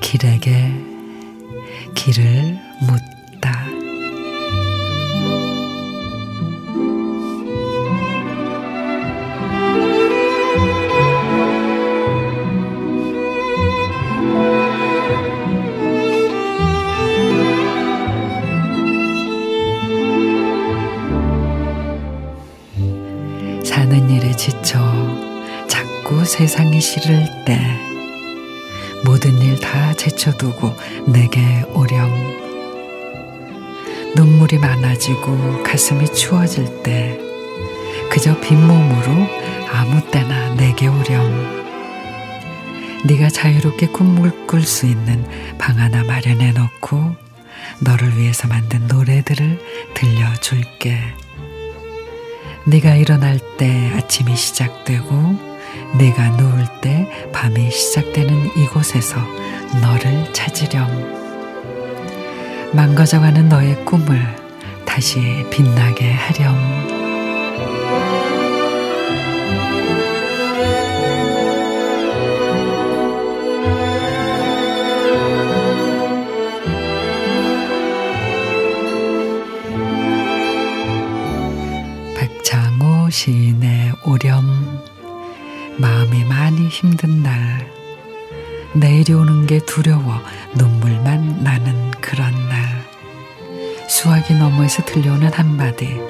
길에게 0.00 0.72
길을 1.94 2.58
묻다. 2.80 3.85
사는 23.86 24.10
일에 24.10 24.32
지쳐 24.32 24.80
자꾸 25.68 26.24
세상이 26.24 26.80
싫을 26.80 27.24
때 27.44 27.56
모든 29.04 29.40
일 29.40 29.60
다 29.60 29.92
제쳐두고 29.94 30.74
내게 31.06 31.62
오렴 31.72 32.10
눈물이 34.16 34.58
많아지고 34.58 35.62
가슴이 35.62 36.12
추워질 36.12 36.82
때 36.82 37.16
그저 38.10 38.36
빈몸으로 38.40 39.08
아무 39.72 40.04
때나 40.10 40.56
내게 40.56 40.88
오렴 40.88 41.64
네가 43.04 43.28
자유롭게 43.28 43.86
꿈을 43.92 44.48
꿀 44.48 44.62
수 44.62 44.86
있는 44.86 45.24
방 45.58 45.78
하나 45.78 46.02
마련해 46.02 46.50
놓고 46.50 47.14
너를 47.82 48.18
위해서 48.18 48.48
만든 48.48 48.88
노래들을 48.88 49.60
들려줄게. 49.94 50.98
네가 52.68 52.96
일어날 52.96 53.38
때 53.58 53.92
아침이 53.94 54.34
시작되고 54.34 55.38
네가 55.98 56.30
누울 56.30 56.66
때 56.82 57.08
밤이 57.32 57.70
시작되는 57.70 58.56
이곳에서 58.56 59.20
너를 59.80 60.32
찾으렴. 60.32 60.88
망가져가는 62.74 63.48
너의 63.48 63.84
꿈을 63.84 64.20
다시 64.84 65.20
빛나게 65.50 66.10
하렴. 66.10 67.05
백창호 83.06 83.10
시인의 83.10 83.92
오렴. 84.04 84.82
마음이 85.78 86.24
많이 86.24 86.68
힘든 86.68 87.22
날 87.22 87.70
내일이 88.74 89.12
오는 89.12 89.46
게 89.46 89.58
두려워 89.60 90.20
눈물만 90.54 91.42
나는 91.42 91.90
그런 92.00 92.32
날. 92.48 92.84
수화기 93.88 94.34
너머에서 94.34 94.84
들려오는 94.84 95.32
한마디 95.32 96.00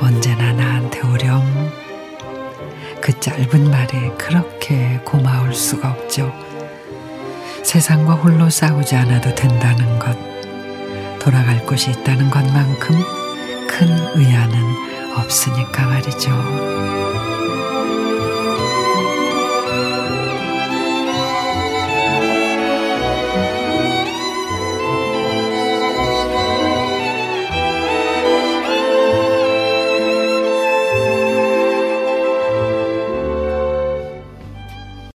언제나 0.00 0.52
나한테 0.52 1.00
오렴. 1.00 1.42
그 3.00 3.18
짧은 3.18 3.70
말이 3.70 4.10
그렇게 4.18 5.00
고마울 5.04 5.54
수가 5.54 5.90
없죠. 5.90 6.32
세상과 7.62 8.14
홀로 8.14 8.50
싸우지 8.50 8.96
않아도 8.96 9.34
된다는 9.34 9.98
것. 9.98 10.16
돌아갈 11.18 11.64
곳이 11.64 11.90
있다는 11.90 12.30
것만큼 12.30 13.29
큰 13.70 13.88
의아는 14.16 15.14
없으니까 15.16 15.86
말이죠. 15.86 16.99